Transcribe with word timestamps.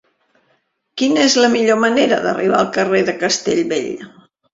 Quina 1.01 1.19
és 1.25 1.35
la 1.43 1.49
millor 1.55 1.77
manera 1.83 2.17
d'arribar 2.23 2.57
al 2.61 2.71
carrer 2.79 3.03
de 3.11 3.15
Castellbell? 3.25 3.93